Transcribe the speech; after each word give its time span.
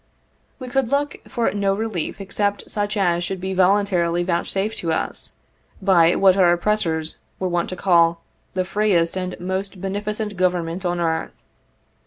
We 0.57 0.67
could 0.67 0.89
look 0.89 1.17
for 1.27 1.51
no 1.51 1.75
relief 1.75 2.19
except 2.19 2.71
such 2.71 2.97
as 2.97 3.23
should 3.23 3.39
be 3.39 3.53
voluntarily 3.53 4.23
vouchsafed 4.23 4.79
to 4.79 4.91
us, 4.91 5.33
by 5.79 6.15
what 6.15 6.35
our 6.37 6.51
oppressors 6.53 7.19
were 7.39 7.47
wont 7.49 7.69
to 7.69 7.75
call" 7.75 8.23
the 8.55 8.65
freest 8.65 9.15
and 9.15 9.39
most 9.39 9.79
beneficent 9.79 10.37
government 10.37 10.85
on 10.85 10.99
earth." 10.99 11.37